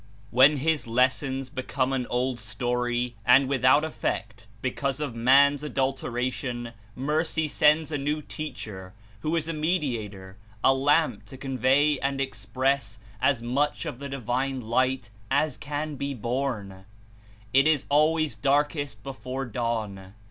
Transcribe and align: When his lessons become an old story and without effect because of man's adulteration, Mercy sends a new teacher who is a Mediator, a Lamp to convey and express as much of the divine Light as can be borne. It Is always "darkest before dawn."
When 0.31 0.57
his 0.57 0.87
lessons 0.87 1.47
become 1.51 1.93
an 1.93 2.07
old 2.07 2.39
story 2.39 3.17
and 3.23 3.47
without 3.47 3.83
effect 3.85 4.47
because 4.59 4.99
of 4.99 5.13
man's 5.13 5.61
adulteration, 5.61 6.73
Mercy 6.95 7.47
sends 7.47 7.91
a 7.91 7.99
new 7.99 8.23
teacher 8.23 8.93
who 9.19 9.35
is 9.35 9.47
a 9.47 9.53
Mediator, 9.53 10.37
a 10.63 10.73
Lamp 10.73 11.25
to 11.25 11.37
convey 11.37 11.99
and 11.99 12.19
express 12.19 12.97
as 13.21 13.43
much 13.43 13.85
of 13.85 13.99
the 13.99 14.09
divine 14.09 14.61
Light 14.61 15.11
as 15.29 15.55
can 15.55 15.97
be 15.97 16.15
borne. 16.15 16.85
It 17.53 17.67
Is 17.67 17.85
always 17.87 18.35
"darkest 18.35 19.03
before 19.03 19.45
dawn." 19.45 20.15